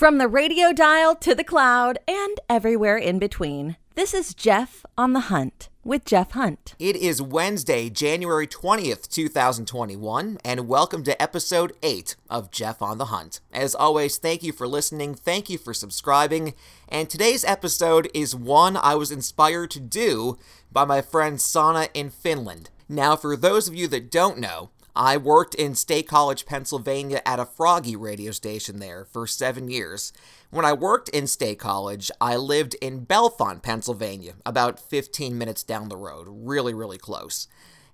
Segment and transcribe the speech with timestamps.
[0.00, 5.12] From the radio dial to the cloud and everywhere in between, this is Jeff on
[5.12, 6.74] the Hunt with Jeff Hunt.
[6.78, 13.04] It is Wednesday, January 20th, 2021, and welcome to episode 8 of Jeff on the
[13.12, 13.40] Hunt.
[13.52, 16.54] As always, thank you for listening, thank you for subscribing,
[16.88, 20.38] and today's episode is one I was inspired to do
[20.72, 22.70] by my friend Sana in Finland.
[22.88, 27.38] Now, for those of you that don't know, I worked in State College, Pennsylvania at
[27.38, 30.12] a Froggy radio station there for seven years.
[30.50, 35.88] When I worked in State College, I lived in Bellefonte, Pennsylvania, about 15 minutes down
[35.88, 37.46] the road, really, really close.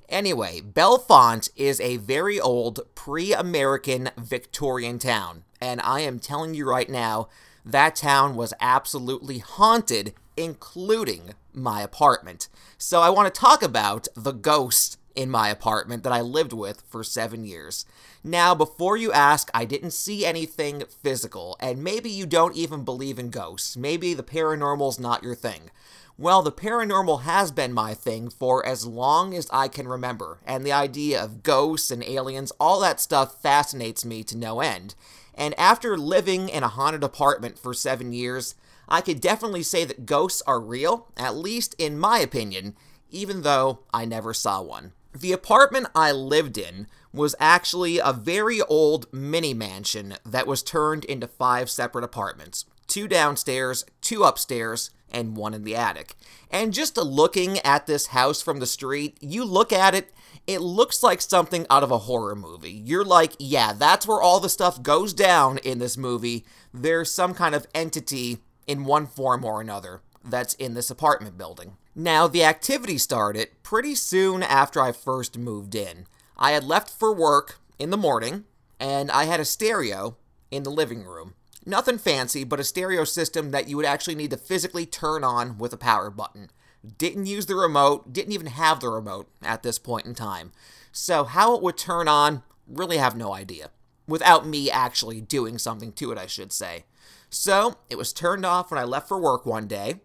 [0.09, 6.66] Anyway, Bellefonte is a very old pre American Victorian town, and I am telling you
[6.66, 7.28] right now,
[7.64, 12.48] that town was absolutely haunted, including my apartment.
[12.78, 16.83] So I want to talk about the ghost in my apartment that I lived with
[16.88, 17.84] for seven years.
[18.23, 23.19] Now, before you ask, I didn't see anything physical, and maybe you don't even believe
[23.19, 23.77] in ghosts.
[23.77, 25.70] Maybe the paranormal's not your thing.
[26.19, 30.64] Well, the paranormal has been my thing for as long as I can remember, and
[30.64, 34.95] the idea of ghosts and aliens, all that stuff fascinates me to no end.
[35.34, 38.55] And after living in a haunted apartment for seven years,
[38.89, 42.75] I could definitely say that ghosts are real, at least in my opinion,
[43.11, 44.92] even though I never saw one.
[45.19, 51.06] The apartment I lived in was actually a very old mini mansion that was turned
[51.06, 56.17] into five separate apartments two downstairs, two upstairs, and one in the attic.
[56.50, 60.12] And just looking at this house from the street, you look at it,
[60.47, 62.83] it looks like something out of a horror movie.
[62.84, 66.45] You're like, yeah, that's where all the stuff goes down in this movie.
[66.75, 71.77] There's some kind of entity in one form or another that's in this apartment building.
[71.94, 76.06] Now, the activity started pretty soon after I first moved in.
[76.36, 78.44] I had left for work in the morning,
[78.78, 80.16] and I had a stereo
[80.50, 81.34] in the living room.
[81.64, 85.58] Nothing fancy, but a stereo system that you would actually need to physically turn on
[85.58, 86.50] with a power button.
[86.98, 90.52] Didn't use the remote, didn't even have the remote at this point in time.
[90.92, 93.70] So, how it would turn on, really have no idea.
[94.06, 96.84] Without me actually doing something to it, I should say.
[97.28, 99.96] So, it was turned off when I left for work one day.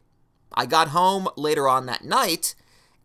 [0.54, 2.56] I got home later on that night,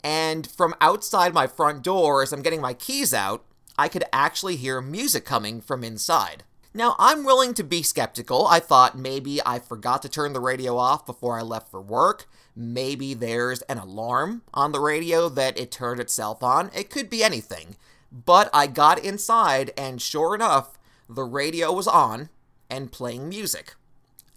[0.03, 3.45] and from outside my front door, as I'm getting my keys out,
[3.79, 6.45] I could actually hear music coming from inside.
[6.73, 8.47] Now, I'm willing to be skeptical.
[8.47, 12.29] I thought maybe I forgot to turn the radio off before I left for work.
[12.55, 16.71] Maybe there's an alarm on the radio that it turned itself on.
[16.75, 17.77] It could be anything.
[18.13, 22.29] But I got inside, and sure enough, the radio was on
[22.69, 23.75] and playing music.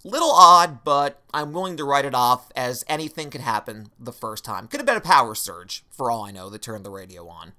[0.02, 4.46] Little odd, but I'm willing to write it off as anything could happen the first
[4.46, 4.66] time.
[4.66, 7.52] Could have been a power surge, for all I know, that turned the radio on.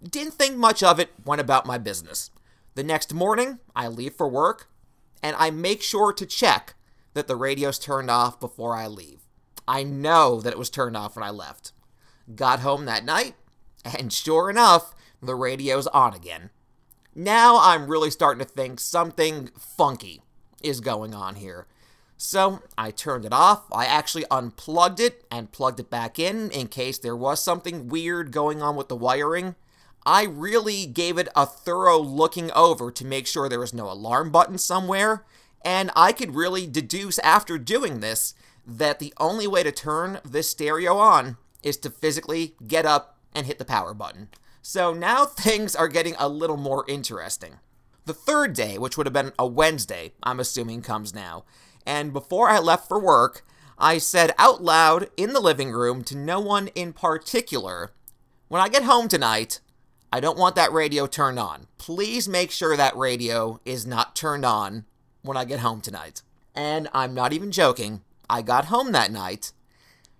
[0.00, 2.30] Didn't think much of it, went about my business.
[2.76, 4.68] The next morning, I leave for work,
[5.24, 6.74] and I make sure to check
[7.14, 9.22] that the radio's turned off before I leave.
[9.66, 11.72] I know that it was turned off when I left.
[12.32, 13.34] Got home that night,
[13.84, 16.50] and sure enough, the radio's on again.
[17.12, 20.22] Now I'm really starting to think something funky
[20.62, 21.66] is going on here.
[22.18, 23.64] So I turned it off.
[23.72, 28.32] I actually unplugged it and plugged it back in in case there was something weird
[28.32, 29.54] going on with the wiring.
[30.06, 34.30] I really gave it a thorough looking over to make sure there was no alarm
[34.30, 35.24] button somewhere,
[35.64, 38.34] and I could really deduce after doing this
[38.66, 43.46] that the only way to turn this stereo on is to physically get up and
[43.46, 44.28] hit the power button.
[44.62, 47.56] So now things are getting a little more interesting.
[48.06, 51.44] The third day, which would have been a Wednesday, I'm assuming comes now.
[51.84, 53.44] And before I left for work,
[53.78, 57.90] I said out loud in the living room to no one in particular,
[58.48, 59.58] when I get home tonight,
[60.12, 61.66] I don't want that radio turned on.
[61.78, 64.84] Please make sure that radio is not turned on
[65.22, 66.22] when I get home tonight.
[66.54, 68.02] And I'm not even joking.
[68.30, 69.52] I got home that night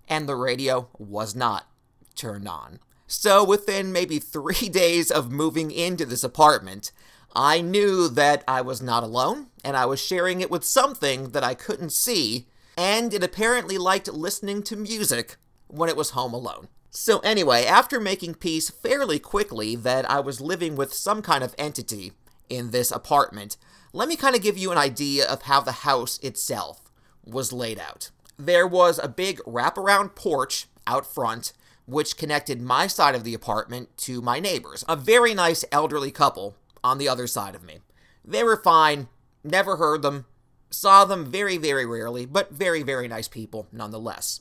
[0.09, 1.69] and the radio was not
[2.17, 2.81] turned on.
[3.07, 6.91] So within maybe three days of moving into this apartment,
[7.39, 11.45] I knew that I was not alone, and I was sharing it with something that
[11.45, 12.47] I couldn't see,
[12.79, 15.37] and it apparently liked listening to music
[15.69, 16.69] when it was home alone.
[16.91, 21.55] So, anyway, after making peace fairly quickly that I was living with some kind of
[21.59, 22.13] entity
[22.49, 23.59] in this apartment,
[23.93, 26.91] let me kind of give you an idea of how the house itself
[27.23, 28.11] was laid out.
[28.39, 31.53] There was a big wraparound porch out front,
[31.85, 36.57] which connected my side of the apartment to my neighbors, a very nice elderly couple
[36.87, 37.81] on the other side of me.
[38.25, 39.09] They were fine,
[39.43, 40.25] never heard them,
[40.71, 44.41] saw them very, very rarely, but very, very nice people nonetheless.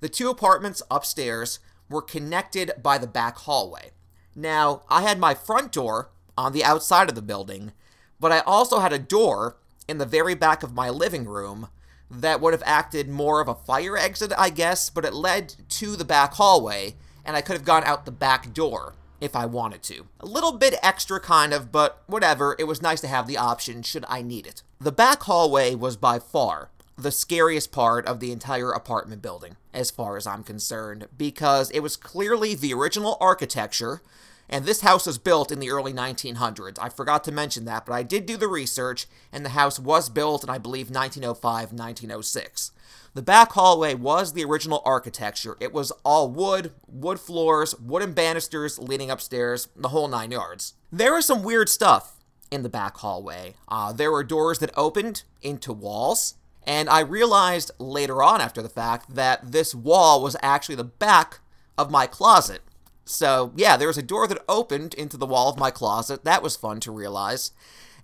[0.00, 3.92] The two apartments upstairs were connected by the back hallway.
[4.36, 7.72] Now, I had my front door on the outside of the building,
[8.20, 9.56] but I also had a door
[9.88, 11.68] in the very back of my living room
[12.10, 15.96] that would have acted more of a fire exit, I guess, but it led to
[15.96, 19.82] the back hallway, and I could have gone out the back door if I wanted
[19.84, 20.06] to.
[20.20, 23.82] A little bit extra, kind of, but whatever, it was nice to have the option
[23.82, 24.62] should I need it.
[24.80, 29.88] The back hallway was by far the scariest part of the entire apartment building, as
[29.88, 34.02] far as I'm concerned, because it was clearly the original architecture,
[34.48, 36.76] and this house was built in the early 1900s.
[36.80, 40.08] I forgot to mention that, but I did do the research, and the house was
[40.08, 42.72] built in, I believe, 1905, 1906.
[43.14, 45.56] The back hallway was the original architecture.
[45.60, 50.74] It was all wood, wood floors, wooden banisters leading upstairs, the whole nine yards.
[50.92, 52.16] There was some weird stuff
[52.50, 53.54] in the back hallway.
[53.68, 56.34] Uh, there were doors that opened into walls,
[56.66, 61.40] and I realized later on after the fact that this wall was actually the back
[61.76, 62.62] of my closet.
[63.04, 66.24] So, yeah, there was a door that opened into the wall of my closet.
[66.24, 67.52] That was fun to realize.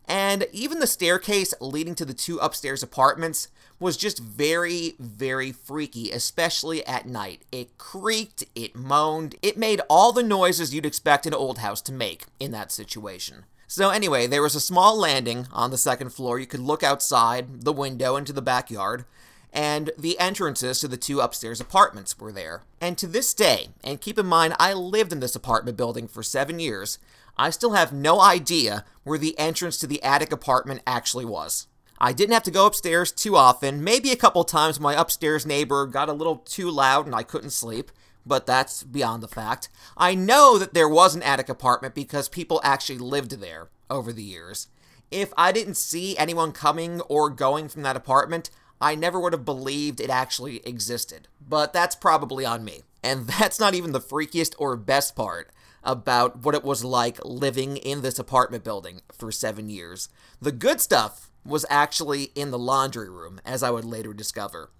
[0.07, 3.49] And even the staircase leading to the two upstairs apartments
[3.81, 7.43] was just very, very freaky, especially at night.
[7.51, 11.93] It creaked, it moaned, it made all the noises you'd expect an old house to
[11.93, 13.45] make in that situation.
[13.67, 16.39] So, anyway, there was a small landing on the second floor.
[16.39, 19.05] You could look outside the window into the backyard,
[19.53, 22.63] and the entrances to the two upstairs apartments were there.
[22.81, 26.23] And to this day, and keep in mind, I lived in this apartment building for
[26.23, 26.99] seven years,
[27.37, 31.67] I still have no idea where the entrance to the attic apartment actually was.
[31.99, 35.87] I didn't have to go upstairs too often, maybe a couple times my upstairs neighbor
[35.87, 37.91] got a little too loud and I couldn't sleep,
[38.27, 39.69] but that's beyond the fact.
[39.97, 44.23] I know that there was an attic apartment because people actually lived there over the
[44.23, 44.69] years.
[45.11, 48.51] If I didn't see anyone coming or going from that apartment,
[48.81, 51.29] I never would have believed it actually existed.
[51.47, 52.83] But that's probably on me.
[53.03, 55.51] And that's not even the freakiest or best part
[55.85, 60.09] about what it was like living in this apartment building for seven years.
[60.41, 64.71] The good stuff was actually in the laundry room, as I would later discover.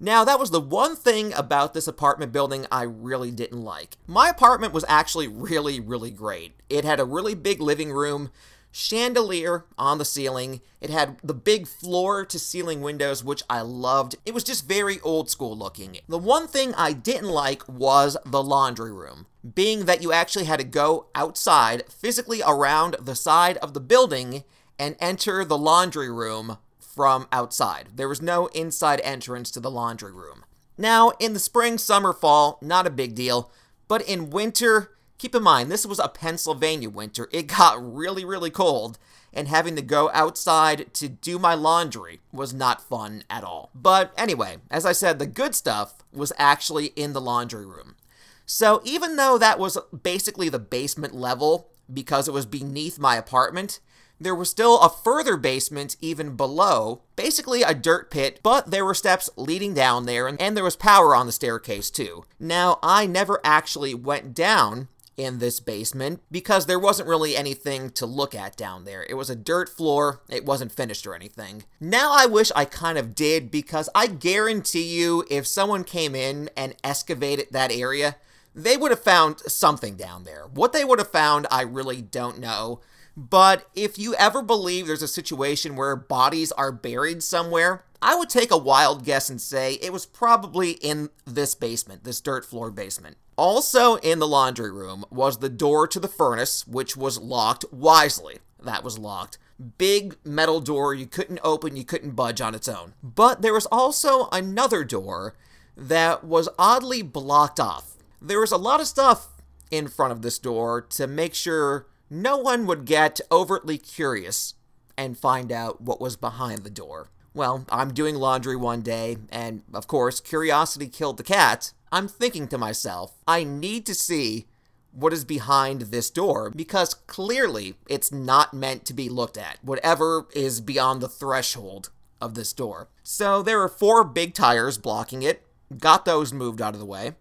[0.00, 3.96] Now, that was the one thing about this apartment building I really didn't like.
[4.06, 6.54] My apartment was actually really, really great.
[6.68, 8.30] It had a really big living room,
[8.74, 10.60] chandelier on the ceiling.
[10.80, 14.16] It had the big floor to ceiling windows, which I loved.
[14.26, 15.98] It was just very old school looking.
[16.08, 20.58] The one thing I didn't like was the laundry room, being that you actually had
[20.58, 24.42] to go outside, physically around the side of the building,
[24.76, 27.90] and enter the laundry room from outside.
[27.94, 30.44] There was no inside entrance to the laundry room.
[30.76, 33.52] Now, in the spring, summer, fall, not a big deal,
[33.86, 34.90] but in winter,
[35.24, 37.30] keep in mind, this was a Pennsylvania winter.
[37.32, 38.98] It got really, really cold,
[39.32, 43.70] and having to go outside to do my laundry was not fun at all.
[43.74, 47.96] But anyway, as I said, the good stuff was actually in the laundry room.
[48.44, 53.80] So even though that was basically the basement level because it was beneath my apartment,
[54.20, 58.92] there was still a further basement even below, basically a dirt pit, but there were
[58.92, 62.26] steps leading down there, and there was power on the staircase too.
[62.38, 68.06] Now, I never actually went down in this basement because there wasn't really anything to
[68.06, 69.06] look at down there.
[69.08, 71.64] It was a dirt floor, it wasn't finished or anything.
[71.80, 76.50] Now I wish I kind of did because I guarantee you if someone came in
[76.56, 78.16] and excavated that area,
[78.54, 80.46] they would have found something down there.
[80.52, 82.80] What they would have found, I really don't know.
[83.16, 88.28] But if you ever believe there's a situation where bodies are buried somewhere, I would
[88.28, 92.70] take a wild guess and say it was probably in this basement, this dirt floor
[92.70, 93.16] basement.
[93.36, 98.38] Also in the laundry room was the door to the furnace, which was locked wisely.
[98.62, 99.38] That was locked.
[99.78, 102.94] Big metal door you couldn't open, you couldn't budge on its own.
[103.02, 105.34] But there was also another door
[105.76, 107.94] that was oddly blocked off.
[108.20, 109.28] There was a lot of stuff
[109.70, 114.54] in front of this door to make sure no one would get overtly curious
[114.96, 117.08] and find out what was behind the door.
[117.34, 121.72] Well, I'm doing laundry one day, and of course, curiosity killed the cat.
[121.94, 124.48] I'm thinking to myself, I need to see
[124.90, 130.26] what is behind this door because clearly it's not meant to be looked at, whatever
[130.34, 132.88] is beyond the threshold of this door.
[133.04, 135.46] So there are four big tires blocking it,
[135.78, 137.12] got those moved out of the way.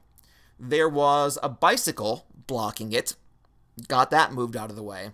[0.59, 3.15] There was a bicycle blocking it,
[3.87, 5.11] got that moved out of the way.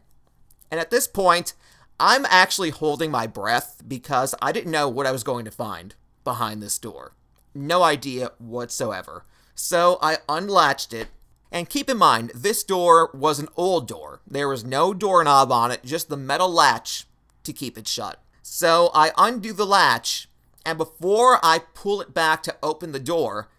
[0.71, 1.51] And at this point,
[1.99, 5.95] I'm actually holding my breath because I didn't know what I was going to find
[6.23, 7.11] behind this door.
[7.53, 9.25] No idea whatsoever.
[9.59, 11.09] So I unlatched it.
[11.51, 14.21] And keep in mind, this door was an old door.
[14.25, 17.05] There was no doorknob on it, just the metal latch
[17.43, 18.23] to keep it shut.
[18.41, 20.29] So I undo the latch,
[20.65, 23.49] and before I pull it back to open the door,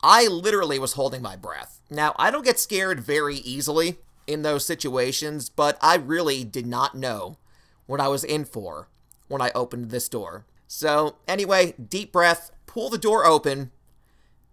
[0.00, 1.80] I literally was holding my breath.
[1.90, 6.94] Now, I don't get scared very easily, in those situations, but I really did not
[6.94, 7.38] know
[7.86, 8.88] what I was in for
[9.26, 10.46] when I opened this door.
[10.68, 13.72] So, anyway, deep breath, pull the door open.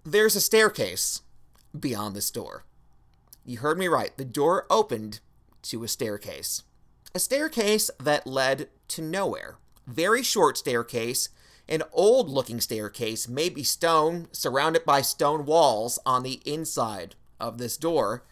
[0.06, 1.22] There's a staircase
[1.77, 2.63] beyond this door.
[3.46, 4.15] You heard me right.
[4.15, 5.20] The door opened
[5.63, 6.63] to a staircase.
[7.13, 9.58] A staircase that led to nowhere.
[9.86, 11.29] Very short staircase,
[11.68, 17.75] an old looking staircase, maybe stone, surrounded by stone walls on the inside of this
[17.77, 18.24] door.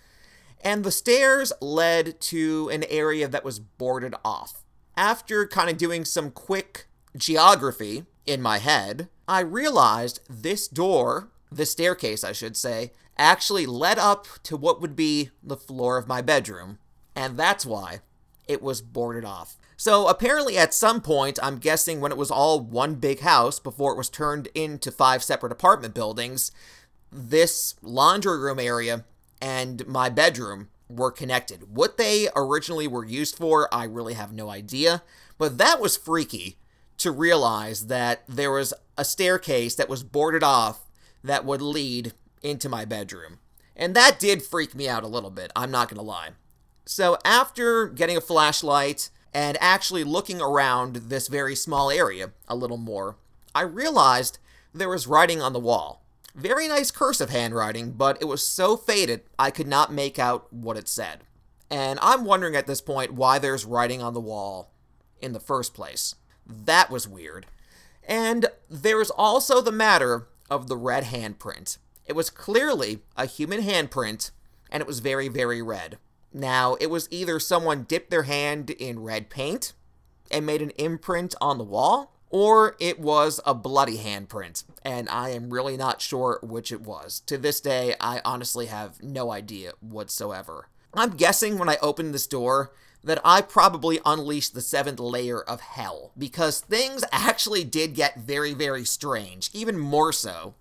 [0.61, 4.63] And the stairs led to an area that was boarded off.
[4.95, 11.71] After kind of doing some quick geography in my head, I realized this door, this
[11.71, 16.21] staircase, I should say, actually led up to what would be the floor of my
[16.21, 16.79] bedroom.
[17.15, 18.01] And that's why
[18.47, 19.57] it was boarded off.
[19.75, 23.91] So apparently, at some point, I'm guessing when it was all one big house before
[23.91, 26.51] it was turned into five separate apartment buildings,
[27.11, 29.05] this laundry room area
[29.41, 31.75] and my bedroom were connected.
[31.75, 35.03] What they originally were used for, I really have no idea.
[35.37, 36.57] But that was freaky
[36.97, 40.86] to realize that there was a staircase that was boarded off
[41.27, 43.39] that would lead into my bedroom.
[43.75, 46.31] And that did freak me out a little bit, I'm not gonna lie.
[46.85, 52.77] So, after getting a flashlight and actually looking around this very small area a little
[52.77, 53.17] more,
[53.53, 54.39] I realized
[54.73, 56.03] there was writing on the wall.
[56.33, 60.77] Very nice cursive handwriting, but it was so faded I could not make out what
[60.77, 61.23] it said.
[61.69, 64.71] And I'm wondering at this point why there's writing on the wall
[65.21, 66.15] in the first place.
[66.45, 67.47] That was weird.
[68.07, 71.77] And there's also the matter of the red handprint.
[72.05, 74.31] It was clearly a human handprint,
[74.69, 75.97] and it was very, very red.
[76.33, 79.73] Now, it was either someone dipped their hand in red paint
[80.29, 85.29] and made an imprint on the wall, or it was a bloody handprint, and I
[85.29, 87.21] am really not sure which it was.
[87.27, 90.67] To this day, I honestly have no idea whatsoever.
[90.93, 92.73] I'm guessing when I opened this door
[93.07, 98.53] that I probably unleashed the seventh layer of hell, because things actually did get very,
[98.53, 100.55] very strange, even more so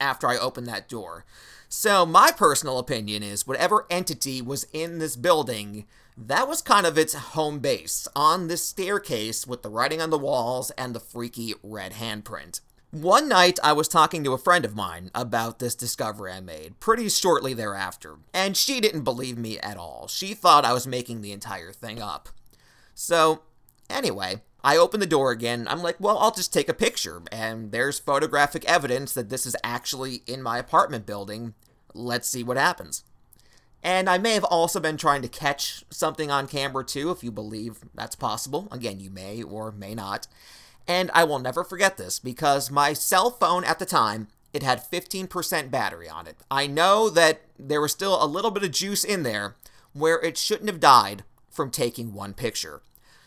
[0.00, 1.24] after I opened that door.
[1.68, 6.98] So, my personal opinion is whatever entity was in this building, that was kind of
[6.98, 11.54] its home base on this staircase with the writing on the walls and the freaky
[11.62, 12.60] red handprint.
[12.92, 16.80] One night, I was talking to a friend of mine about this discovery I made
[16.80, 20.08] pretty shortly thereafter, and she didn't believe me at all.
[20.08, 22.30] She thought I was making the entire thing up.
[22.92, 23.42] So,
[23.88, 25.68] anyway, I open the door again.
[25.70, 27.22] I'm like, well, I'll just take a picture.
[27.30, 31.54] And there's photographic evidence that this is actually in my apartment building.
[31.94, 33.04] Let's see what happens.
[33.84, 37.30] And I may have also been trying to catch something on camera too, if you
[37.30, 38.66] believe that's possible.
[38.72, 40.26] Again, you may or may not.
[40.90, 44.82] And I will never forget this because my cell phone at the time, it had
[44.82, 46.38] 15% battery on it.
[46.50, 49.54] I know that there was still a little bit of juice in there
[49.92, 52.82] where it shouldn't have died from taking one picture.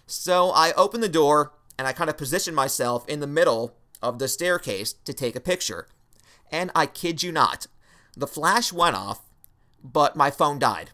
[0.05, 4.19] So I opened the door and I kind of positioned myself in the middle of
[4.19, 5.87] the staircase to take a picture.
[6.51, 7.67] And I kid you not,
[8.17, 9.21] the flash went off,
[9.81, 10.89] but my phone died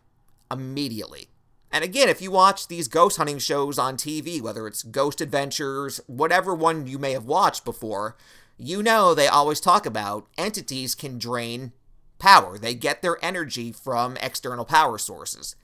[0.51, 1.29] immediately.
[1.71, 6.01] And again, if you watch these ghost hunting shows on TV, whether it's Ghost Adventures,
[6.07, 8.15] whatever one you may have watched before,
[8.57, 11.73] you know they always talk about entities can drain
[12.17, 12.57] power.
[12.57, 15.55] They get their energy from external power sources.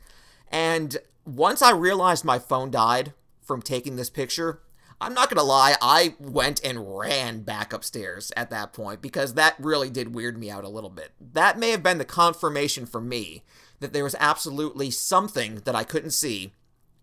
[0.52, 3.14] And once I realized my phone died,
[3.46, 4.62] from taking this picture,
[5.00, 9.56] I'm not gonna lie, I went and ran back upstairs at that point because that
[9.60, 11.12] really did weird me out a little bit.
[11.20, 13.44] That may have been the confirmation for me
[13.80, 16.54] that there was absolutely something that I couldn't see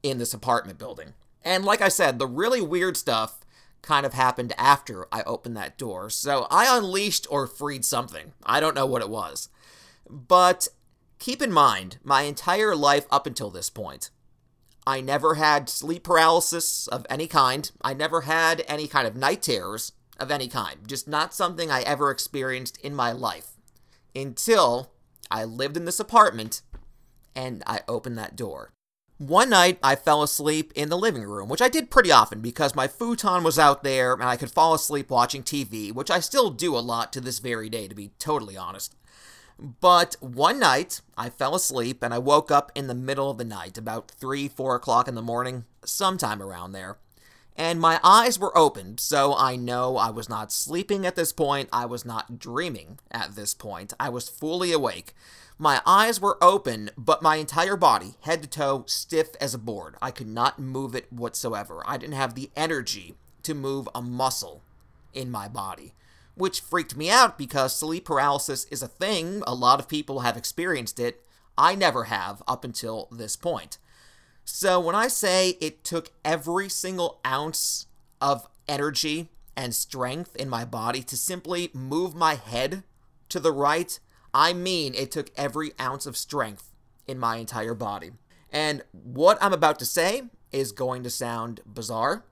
[0.03, 1.15] in this apartment building.
[1.45, 3.41] And like I said, the really weird stuff
[3.83, 6.09] kind of happened after I opened that door.
[6.09, 8.33] So I unleashed or freed something.
[8.45, 9.49] I don't know what it was.
[10.09, 10.69] But
[11.19, 14.11] keep in mind, my entire life up until this point,
[14.87, 17.71] I never had sleep paralysis of any kind.
[17.83, 20.87] I never had any kind of night terrors of any kind.
[20.87, 23.51] Just not something I ever experienced in my life.
[24.15, 24.92] Until
[25.33, 26.61] I lived in this apartment
[27.35, 28.71] and I opened that door.
[29.17, 32.75] One night, I fell asleep in the living room, which I did pretty often because
[32.75, 36.51] my futon was out there and I could fall asleep watching TV, which I still
[36.51, 38.97] do a lot to this very day, to be totally honest.
[39.59, 43.45] But one night, I fell asleep and I woke up in the middle of the
[43.45, 46.99] night, about 3, 4 o'clock in the morning, sometime around there.
[47.57, 51.69] And my eyes were open, so I know I was not sleeping at this point.
[51.73, 53.93] I was not dreaming at this point.
[54.01, 55.15] I was fully awake.
[55.59, 59.97] My eyes were open, but my entire body, head to toe, stiff as a board.
[60.01, 61.83] I could not move it whatsoever.
[61.87, 64.63] I didn't have the energy to move a muscle
[65.13, 65.93] in my body
[66.35, 69.43] which freaked me out because sleep paralysis is a thing.
[69.47, 71.23] A lot of people have experienced it.
[71.59, 73.79] I never have up until this point.
[74.45, 77.87] So when I say it took every single ounce
[78.21, 82.85] of energy and strength in my body to simply move my head
[83.29, 83.99] to the right.
[84.35, 86.71] I mean, it took every ounce of strength
[87.07, 88.13] in my entire body.
[88.51, 92.25] And what I'm about to say is going to sound bizarre.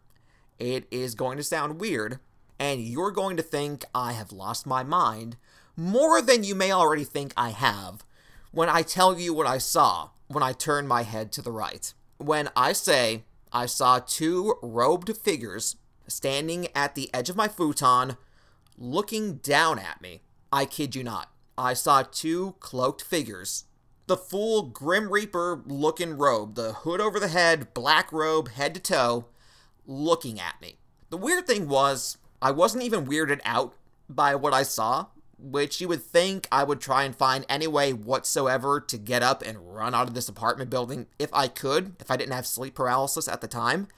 [0.58, 2.18] It is going to sound weird.
[2.58, 5.36] And you're going to think I have lost my mind
[5.76, 8.04] more than you may already think I have
[8.52, 11.92] when I tell you what I saw when I turned my head to the right.
[12.20, 18.18] When I say I saw two robed figures standing at the edge of my futon,
[18.76, 20.20] looking down at me.
[20.52, 21.30] I kid you not.
[21.56, 23.64] I saw two cloaked figures.
[24.06, 28.80] The full Grim Reaper looking robe, the hood over the head, black robe, head to
[28.80, 29.24] toe,
[29.86, 30.76] looking at me.
[31.08, 33.72] The weird thing was, I wasn't even weirded out
[34.10, 35.06] by what I saw,
[35.40, 39.42] which you would think I would try and find any way whatsoever to get up
[39.42, 42.74] and run out of this apartment building if I could, if I didn't have sleep
[42.74, 43.88] paralysis at the time.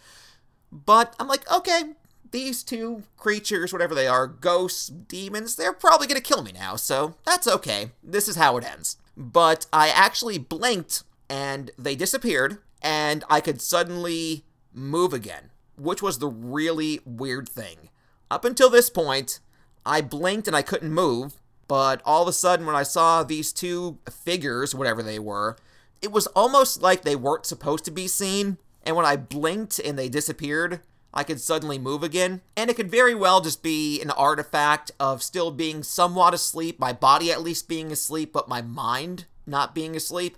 [0.70, 1.94] But I'm like, okay,
[2.30, 7.16] these two creatures, whatever they are, ghosts, demons, they're probably gonna kill me now, so
[7.24, 7.90] that's okay.
[8.02, 8.96] This is how it ends.
[9.16, 16.18] But I actually blinked and they disappeared, and I could suddenly move again, which was
[16.18, 17.90] the really weird thing.
[18.30, 19.40] Up until this point,
[19.84, 23.52] I blinked and I couldn't move, but all of a sudden, when I saw these
[23.52, 25.56] two figures, whatever they were,
[26.00, 28.58] it was almost like they weren't supposed to be seen.
[28.82, 30.80] And when I blinked and they disappeared,
[31.14, 32.40] I could suddenly move again.
[32.56, 36.92] And it could very well just be an artifact of still being somewhat asleep, my
[36.92, 40.36] body at least being asleep, but my mind not being asleep.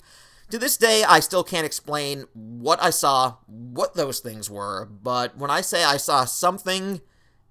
[0.51, 5.37] To this day, I still can't explain what I saw, what those things were, but
[5.37, 7.01] when I say I saw something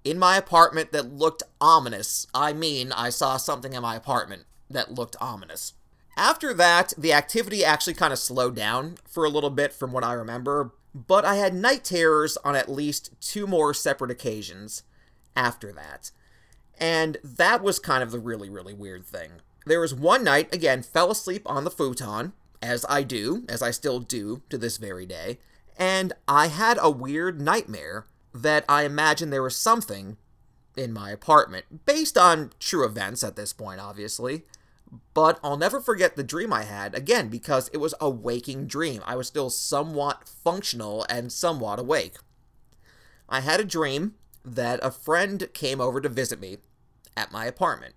[0.04, 4.92] in my apartment that looked ominous, I mean I saw something in my apartment that
[4.92, 5.74] looked ominous.
[6.16, 10.04] After that, the activity actually kind of slowed down for a little bit from what
[10.04, 14.84] I remember, but I had night terrors on at least two more separate occasions
[15.34, 16.12] after that.
[16.78, 19.32] And that was kind of the really, really weird thing.
[19.66, 23.70] There was one night, again, fell asleep on the futon, as I do, as I
[23.70, 25.38] still do to this very day,
[25.76, 30.16] and I had a weird nightmare that I imagine there was something
[30.76, 34.42] in my apartment, based on true events at this point, obviously.
[35.12, 39.02] But I'll never forget the dream I had, again, because it was a waking dream.
[39.06, 42.16] I was still somewhat functional and somewhat awake.
[43.28, 46.58] I had a dream that a friend came over to visit me
[47.16, 47.94] at my apartment.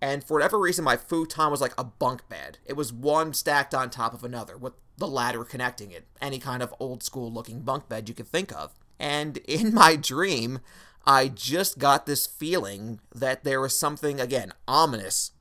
[0.00, 2.58] And for whatever reason, my futon was like a bunk bed.
[2.64, 6.06] It was one stacked on top of another, with the ladder connecting it.
[6.20, 8.74] Any kind of old school looking bunk bed you could think of.
[8.98, 10.60] And in my dream,
[11.06, 15.32] I just got this feeling that there was something, again, ominous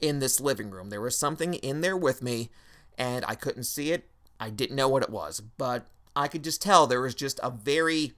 [0.00, 0.90] in this living room.
[0.90, 2.50] There was something in there with me,
[2.98, 4.08] and I couldn't see it.
[4.40, 5.86] I didn't know what it was, but
[6.16, 8.12] I could just tell there was just a very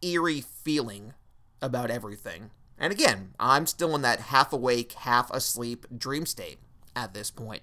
[0.00, 1.14] eerie feeling
[1.60, 2.50] about everything.
[2.78, 6.58] And again, I'm still in that half awake, half asleep dream state
[6.94, 7.62] at this point.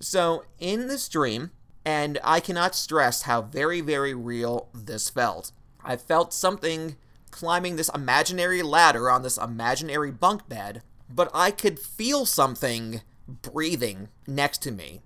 [0.00, 1.52] So, in this dream,
[1.84, 5.52] and I cannot stress how very, very real this felt,
[5.84, 6.96] I felt something
[7.30, 14.08] climbing this imaginary ladder on this imaginary bunk bed but I could feel something breathing
[14.26, 15.02] next to me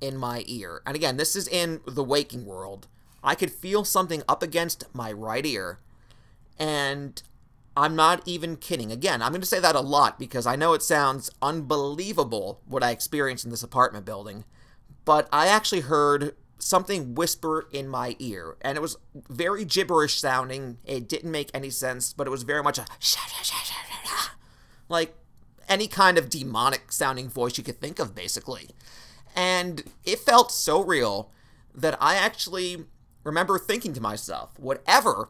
[0.00, 0.82] in my ear.
[0.86, 2.86] And again, this is in the waking world.
[3.22, 5.78] I could feel something up against my right ear.
[6.58, 7.20] And
[7.76, 8.92] I'm not even kidding.
[8.92, 12.82] Again, I'm going to say that a lot because I know it sounds unbelievable what
[12.82, 14.44] I experienced in this apartment building.
[15.04, 18.56] But I actually heard something whisper in my ear.
[18.60, 18.96] And it was
[19.28, 20.78] very gibberish sounding.
[20.84, 22.86] It didn't make any sense, but it was very much a
[24.88, 25.14] like
[25.68, 28.70] any kind of demonic sounding voice you could think of, basically.
[29.36, 31.30] And it felt so real
[31.74, 32.86] that I actually
[33.22, 35.28] remember thinking to myself, whatever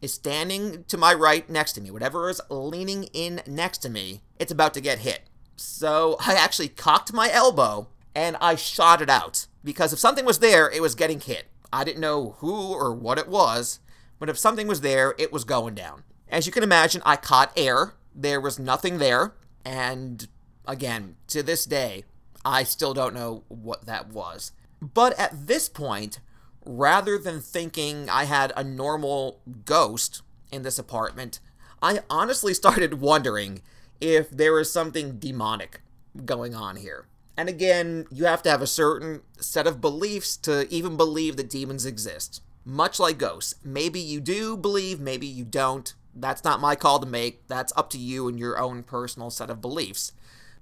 [0.00, 4.22] is standing to my right next to me, whatever is leaning in next to me,
[4.38, 5.22] it's about to get hit.
[5.56, 10.38] So I actually cocked my elbow and I shot it out because if something was
[10.38, 11.46] there, it was getting hit.
[11.72, 13.80] I didn't know who or what it was,
[14.18, 16.04] but if something was there, it was going down.
[16.28, 17.94] As you can imagine, I caught air.
[18.14, 19.34] There was nothing there.
[19.64, 20.28] And
[20.66, 22.04] again, to this day,
[22.44, 24.52] I still don't know what that was.
[24.80, 26.20] But at this point,
[26.64, 30.22] rather than thinking I had a normal ghost
[30.52, 31.40] in this apartment,
[31.82, 33.62] I honestly started wondering
[34.00, 35.80] if there was something demonic
[36.24, 37.06] going on here.
[37.36, 41.50] And again, you have to have a certain set of beliefs to even believe that
[41.50, 42.42] demons exist.
[42.64, 43.54] Much like ghosts.
[43.64, 45.92] Maybe you do believe, maybe you don't.
[46.14, 47.46] That's not my call to make.
[47.48, 50.12] That's up to you and your own personal set of beliefs.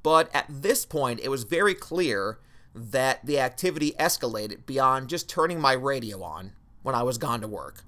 [0.02, 2.38] But at this point, it was very clear
[2.74, 7.48] that the activity escalated beyond just turning my radio on when I was gone to
[7.48, 7.84] work.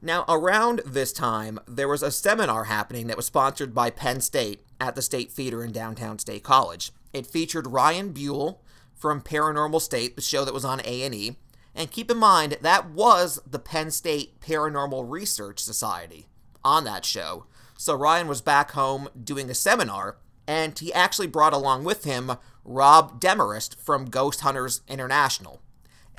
[0.00, 4.64] Now, around this time, there was a seminar happening that was sponsored by Penn State
[4.80, 6.90] at the State Theater in downtown State College.
[7.12, 8.62] It featured Ryan Buell
[8.94, 11.36] from Paranormal State, the show that was on A&E,
[11.74, 16.26] and keep in mind that was the Penn State Paranormal Research Society
[16.64, 17.46] on that show.
[17.76, 22.32] So Ryan was back home doing a seminar, and he actually brought along with him
[22.64, 25.60] Robb Demarest from Ghost Hunters International.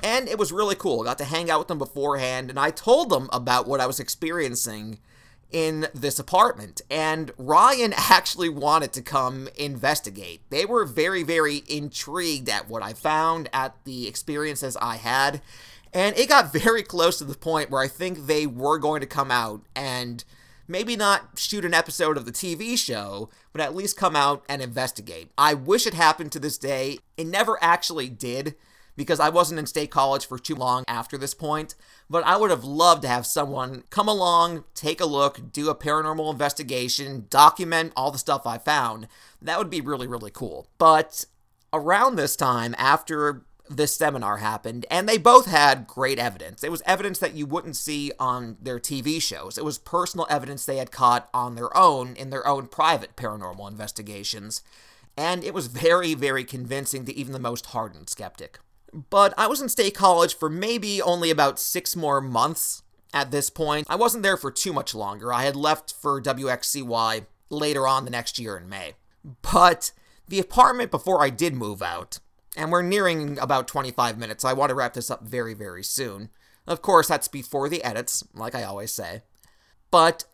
[0.00, 1.00] And it was really cool.
[1.00, 3.86] I got to hang out with them beforehand, and I told them about what I
[3.86, 4.98] was experiencing
[5.54, 6.82] in this apartment.
[6.90, 10.42] And Ryan actually wanted to come investigate.
[10.50, 15.40] They were very, very intrigued at what I found, at the experiences I had.
[15.94, 19.06] And it got very close to the point where I think they were going to
[19.06, 20.24] come out and
[20.66, 24.60] maybe not shoot an episode of the TV show, but at least come out and
[24.60, 25.30] investigate.
[25.38, 26.98] I wish it happened to this day.
[27.16, 28.56] It never actually did
[28.96, 31.74] because I wasn't in state college for too long after this point.
[32.08, 35.74] But I would have loved to have someone come along, take a look, do a
[35.74, 39.08] paranormal investigation, document all the stuff I found.
[39.40, 40.68] That would be really, really cool.
[40.78, 41.24] But
[41.72, 46.62] around this time, after this seminar happened, and they both had great evidence.
[46.62, 49.56] It was evidence that you wouldn't see on their TV shows.
[49.56, 53.70] It was personal evidence they had caught on their own in their own private paranormal
[53.70, 54.62] investigations.
[55.16, 58.58] And it was very, very convincing to even the most hardened skeptic.
[58.94, 63.50] But I was in state college for maybe only about six more months at this
[63.50, 63.86] point.
[63.90, 65.32] I wasn't there for too much longer.
[65.32, 68.94] I had left for WXCY later on the next year in May.
[69.42, 69.90] But
[70.28, 72.20] the apartment before I did move out,
[72.56, 75.82] and we're nearing about 25 minutes, so I want to wrap this up very, very
[75.82, 76.30] soon.
[76.66, 79.22] Of course, that's before the edits, like I always say.
[79.90, 80.24] But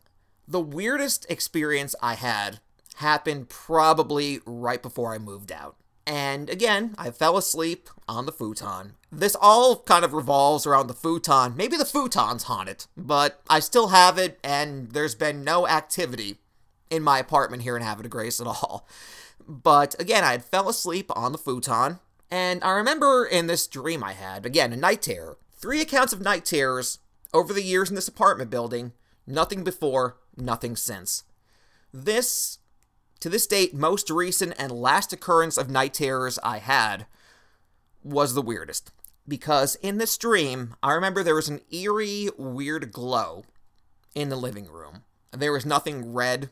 [0.47, 2.59] the weirdest experience I had
[2.95, 5.77] happened probably right before I moved out.
[6.05, 8.93] And again, I fell asleep on the futon.
[9.11, 11.55] This all kind of revolves around the futon.
[11.55, 16.37] Maybe the futon's haunted, but I still have it, and there's been no activity
[16.89, 18.87] in my apartment here in de Grace at all.
[19.47, 24.03] But again, I had fell asleep on the futon, and I remember in this dream
[24.03, 25.37] I had, again, a night terror.
[25.53, 26.99] Three accounts of night terrors
[27.33, 28.93] over the years in this apartment building.
[29.27, 31.23] Nothing before, nothing since.
[31.93, 32.59] This
[33.21, 37.05] to this date, most recent and last occurrence of night terrors I had
[38.03, 38.91] was the weirdest.
[39.27, 43.45] Because in this dream, I remember there was an eerie, weird glow
[44.15, 45.03] in the living room.
[45.31, 46.49] There was nothing red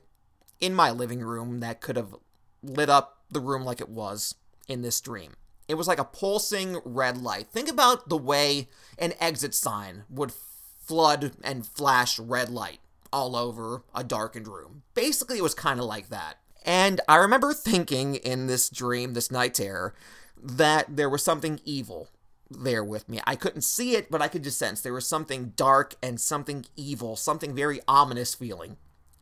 [0.62, 2.16] in my living room that could have
[2.62, 4.36] lit up the room like it was
[4.68, 5.34] in this dream.
[5.68, 7.48] It was like a pulsing red light.
[7.52, 12.80] Think about the way an exit sign would flood and flash red light
[13.12, 14.84] all over a darkened room.
[14.94, 16.38] Basically, it was kind of like that.
[16.66, 19.94] And I remember thinking in this dream, this night terror,
[20.42, 22.10] that there was something evil
[22.50, 23.20] there with me.
[23.26, 26.66] I couldn't see it, but I could just sense there was something dark and something
[26.76, 28.78] evil, something very ominous feeling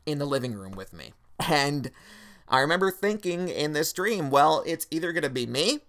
[0.06, 1.14] in the living room with me.
[1.48, 1.92] And
[2.48, 5.82] I remember thinking in this dream, well, it's either going to be me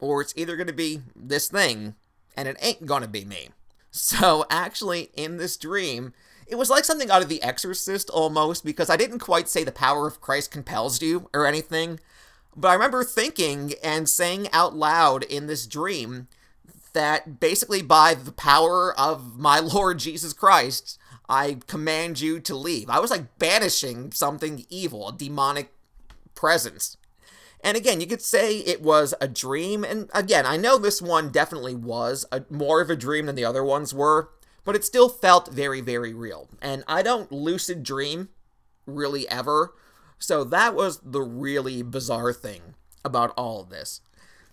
[0.00, 1.94] or it's either going to be this thing,
[2.36, 3.48] and it ain't going to be me.
[3.90, 6.12] So, actually, in this dream,
[6.48, 9.72] it was like something out of The Exorcist almost, because I didn't quite say the
[9.72, 12.00] power of Christ compels you or anything.
[12.56, 16.28] But I remember thinking and saying out loud in this dream
[16.92, 22.88] that basically by the power of my Lord Jesus Christ, I command you to leave.
[22.88, 25.72] I was like banishing something evil, a demonic
[26.34, 26.96] presence.
[27.62, 29.84] And again, you could say it was a dream.
[29.84, 33.44] And again, I know this one definitely was a, more of a dream than the
[33.44, 34.30] other ones were
[34.68, 36.46] but it still felt very, very real.
[36.60, 38.28] And I don't lucid dream
[38.84, 39.72] really ever.
[40.18, 44.02] So that was the really bizarre thing about all of this.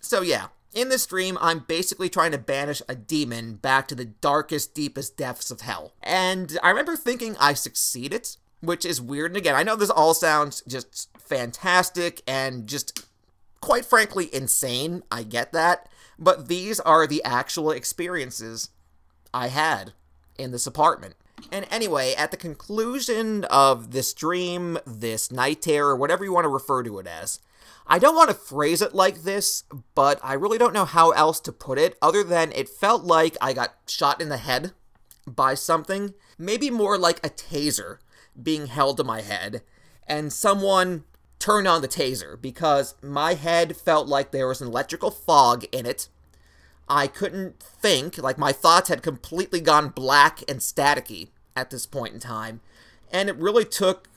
[0.00, 4.06] So, yeah, in this dream, I'm basically trying to banish a demon back to the
[4.06, 5.92] darkest, deepest depths of hell.
[6.02, 8.26] And I remember thinking I succeeded,
[8.62, 9.32] which is weird.
[9.32, 13.06] And again, I know this all sounds just fantastic and just
[13.60, 15.02] quite frankly insane.
[15.12, 15.90] I get that.
[16.18, 18.70] But these are the actual experiences
[19.34, 19.92] I had
[20.38, 21.14] in this apartment.
[21.52, 26.48] And anyway, at the conclusion of this dream, this night terror, whatever you want to
[26.48, 27.40] refer to it as,
[27.86, 31.38] I don't want to phrase it like this, but I really don't know how else
[31.40, 34.72] to put it other than it felt like I got shot in the head
[35.26, 37.98] by something, maybe more like a taser
[38.40, 39.62] being held to my head,
[40.06, 41.04] and someone
[41.38, 45.86] turned on the taser because my head felt like there was an electrical fog in
[45.86, 46.08] it
[46.88, 52.14] I couldn't think, like my thoughts had completely gone black and staticky at this point
[52.14, 52.60] in time.
[53.10, 54.08] And it really took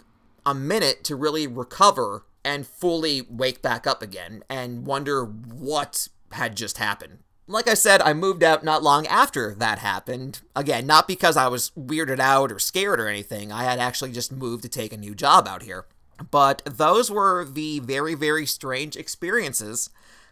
[0.45, 6.55] a minute to really recover and fully wake back up again and wonder what had
[6.55, 7.19] just happened.
[7.47, 10.41] Like I said, I moved out not long after that happened.
[10.55, 13.51] Again, not because I was weirded out or scared or anything.
[13.51, 15.85] I had actually just moved to take a new job out here.
[16.29, 19.89] But those were the very, very strange experiences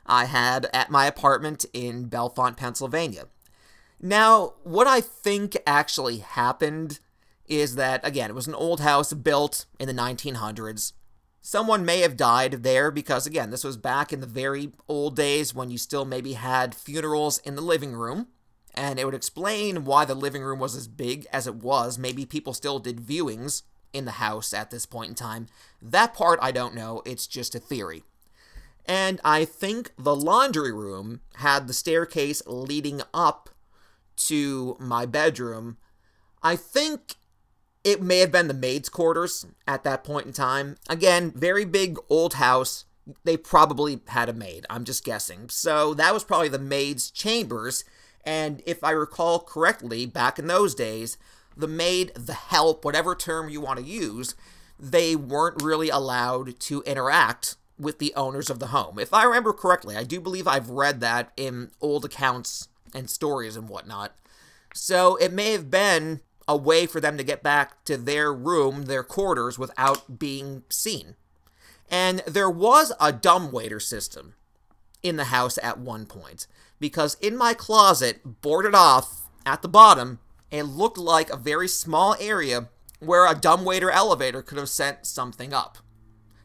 [0.08, 3.26] I had at my apartment in Bellefonte, Pennsylvania.
[4.00, 7.00] Now, what I think actually happened
[7.48, 10.94] is that, again, it was an old house built in the 1900s.
[11.42, 15.56] Someone may have died there because, again, this was back in the very old days
[15.56, 18.28] when you still maybe had funerals in the living room.
[18.74, 21.98] And it would explain why the living room was as big as it was.
[21.98, 25.48] Maybe people still did viewings in the house at this point in time.
[25.82, 28.04] That part I don't know, it's just a theory.
[28.88, 33.50] And I think the laundry room had the staircase leading up
[34.18, 35.78] to my bedroom.
[36.42, 37.16] I think
[37.84, 40.78] it may have been the maid's quarters at that point in time.
[40.90, 42.86] Again, very big old house.
[43.24, 44.66] They probably had a maid.
[44.70, 45.50] I'm just guessing.
[45.50, 47.84] So that was probably the maid's chambers.
[48.26, 51.18] And if I recall correctly, back in those days,
[51.56, 54.36] the maid, the help, whatever term you want to use,
[54.80, 59.00] they weren't really allowed to interact with the owners of the home.
[59.00, 63.56] If I remember correctly, I do believe I've read that in old accounts and stories
[63.56, 64.16] and whatnot.
[64.74, 68.86] So it may have been a way for them to get back to their room,
[68.86, 71.16] their quarters, without being seen.
[71.90, 74.36] And there was a dumbwaiter system
[75.04, 76.48] in the house at one point,
[76.80, 82.16] because in my closet, boarded off at the bottom, it looked like a very small
[82.20, 85.78] area where a dumbwaiter elevator could have sent something up.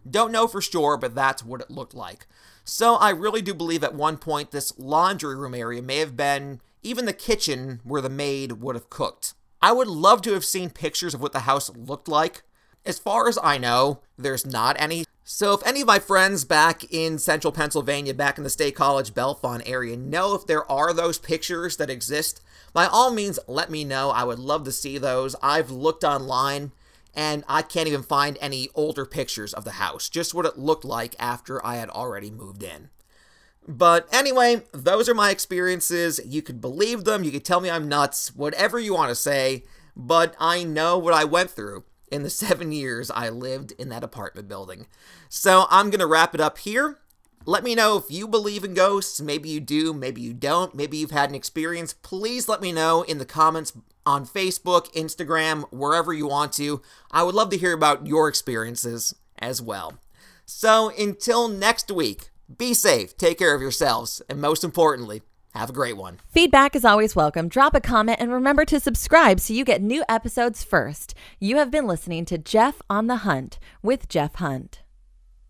[0.08, 2.26] Don't know for sure, but that's what it looked like.
[2.64, 6.60] So I really do believe at one point this laundry room area may have been
[6.82, 9.34] even the kitchen where the maid would have cooked.
[9.60, 12.42] I would love to have seen pictures of what the house looked like.
[12.84, 15.04] As far as I know, there's not any.
[15.24, 19.14] So if any of my friends back in central Pennsylvania, back in the State College
[19.14, 23.84] Bellefonte area, know if there are those pictures that exist, by all means let me
[23.84, 24.10] know.
[24.10, 25.36] I would love to see those.
[25.40, 26.72] I've looked online
[27.14, 30.84] and I can't even find any older pictures of the house, just what it looked
[30.84, 32.90] like after I had already moved in.
[33.68, 36.20] But anyway, those are my experiences.
[36.24, 39.64] You could believe them, you could tell me I'm nuts, whatever you want to say,
[39.94, 44.04] but I know what I went through in the seven years I lived in that
[44.04, 44.86] apartment building.
[45.28, 46.98] So I'm going to wrap it up here.
[47.44, 49.20] Let me know if you believe in ghosts.
[49.20, 50.74] Maybe you do, maybe you don't.
[50.74, 51.92] Maybe you've had an experience.
[51.92, 53.72] Please let me know in the comments
[54.06, 56.82] on Facebook, Instagram, wherever you want to.
[57.10, 59.98] I would love to hear about your experiences as well.
[60.44, 65.22] So until next week, be safe, take care of yourselves, and most importantly,
[65.54, 66.18] have a great one.
[66.28, 67.48] Feedback is always welcome.
[67.48, 71.14] Drop a comment and remember to subscribe so you get new episodes first.
[71.38, 74.81] You have been listening to Jeff on the Hunt with Jeff Hunt.